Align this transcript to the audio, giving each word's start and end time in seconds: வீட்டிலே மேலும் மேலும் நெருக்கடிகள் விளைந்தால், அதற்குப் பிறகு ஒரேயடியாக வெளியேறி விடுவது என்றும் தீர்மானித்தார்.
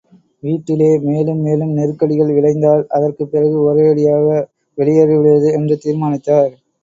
வீட்டிலே 0.43 0.87
மேலும் 0.99 1.41
மேலும் 1.41 1.73
நெருக்கடிகள் 1.73 2.31
விளைந்தால், 2.31 2.87
அதற்குப் 2.89 3.31
பிறகு 3.31 3.57
ஒரேயடியாக 3.67 4.41
வெளியேறி 4.77 5.15
விடுவது 5.15 5.51
என்றும் 5.51 5.83
தீர்மானித்தார். 5.83 6.51